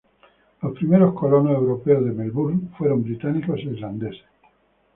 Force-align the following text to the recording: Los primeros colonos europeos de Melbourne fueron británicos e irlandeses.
Los 0.63 0.73
primeros 0.77 1.13
colonos 1.13 1.53
europeos 1.59 2.03
de 2.03 2.11
Melbourne 2.11 2.69
fueron 2.75 3.03
británicos 3.03 3.59
e 3.59 3.65
irlandeses. 3.65 4.25